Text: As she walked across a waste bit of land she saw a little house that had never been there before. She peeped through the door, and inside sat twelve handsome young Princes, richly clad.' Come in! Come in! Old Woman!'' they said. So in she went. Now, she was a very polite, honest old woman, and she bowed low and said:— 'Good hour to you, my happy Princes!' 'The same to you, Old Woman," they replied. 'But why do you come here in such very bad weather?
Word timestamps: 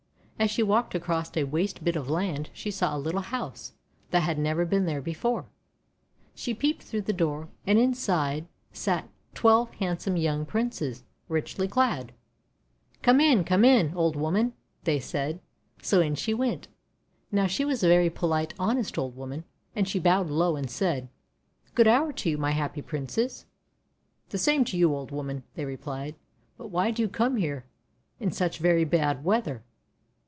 As 0.41 0.49
she 0.49 0.63
walked 0.63 0.95
across 0.95 1.37
a 1.37 1.43
waste 1.43 1.83
bit 1.83 1.95
of 1.95 2.09
land 2.09 2.49
she 2.51 2.71
saw 2.71 2.97
a 2.97 2.97
little 2.97 3.21
house 3.21 3.73
that 4.09 4.23
had 4.23 4.39
never 4.39 4.65
been 4.65 4.87
there 4.87 4.99
before. 4.99 5.45
She 6.33 6.55
peeped 6.55 6.81
through 6.81 7.03
the 7.03 7.13
door, 7.13 7.49
and 7.67 7.77
inside 7.77 8.47
sat 8.73 9.07
twelve 9.35 9.69
handsome 9.75 10.17
young 10.17 10.47
Princes, 10.47 11.03
richly 11.29 11.67
clad.' 11.67 12.11
Come 13.03 13.19
in! 13.21 13.43
Come 13.43 13.63
in! 13.63 13.93
Old 13.93 14.15
Woman!'' 14.15 14.53
they 14.85 14.99
said. 14.99 15.39
So 15.79 16.01
in 16.01 16.15
she 16.15 16.33
went. 16.33 16.67
Now, 17.31 17.45
she 17.45 17.63
was 17.63 17.83
a 17.83 17.87
very 17.87 18.09
polite, 18.09 18.55
honest 18.57 18.97
old 18.97 19.15
woman, 19.15 19.43
and 19.75 19.87
she 19.87 19.99
bowed 19.99 20.31
low 20.31 20.55
and 20.55 20.71
said:— 20.71 21.07
'Good 21.75 21.87
hour 21.87 22.11
to 22.13 22.31
you, 22.31 22.39
my 22.39 22.49
happy 22.49 22.81
Princes!' 22.81 23.45
'The 24.29 24.39
same 24.39 24.65
to 24.65 24.75
you, 24.77 24.91
Old 24.95 25.11
Woman," 25.11 25.43
they 25.53 25.65
replied. 25.65 26.15
'But 26.57 26.69
why 26.69 26.89
do 26.89 27.03
you 27.03 27.09
come 27.09 27.35
here 27.35 27.65
in 28.19 28.31
such 28.31 28.57
very 28.57 28.85
bad 28.85 29.23
weather? 29.23 29.61